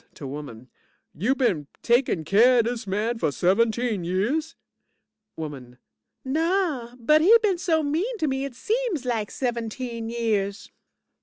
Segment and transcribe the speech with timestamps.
[0.15, 0.67] (to woman)
[1.13, 4.55] You been takin' keer of dis man for seventeen years?
[5.35, 5.77] WOMAN
[6.25, 10.71] Naw, but he been so mean to me, it seems lak seventeen years.